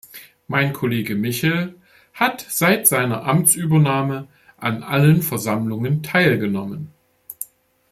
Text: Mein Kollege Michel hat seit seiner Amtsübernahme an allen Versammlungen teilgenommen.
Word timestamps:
Mein 0.47 0.73
Kollege 0.73 1.13
Michel 1.13 1.75
hat 2.15 2.43
seit 2.49 2.87
seiner 2.87 3.21
Amtsübernahme 3.27 4.27
an 4.57 4.81
allen 4.81 5.21
Versammlungen 5.21 6.01
teilgenommen. 6.01 6.91